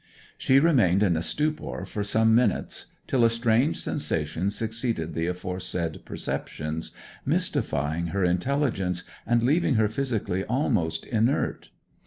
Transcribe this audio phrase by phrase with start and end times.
[0.35, 6.01] She remained in a stupor for some minutes, till a strange sensation succeeded the aforesaid
[6.05, 6.89] perceptions,
[7.23, 11.69] mystifying her intelligence, and leaving her physically almost inert.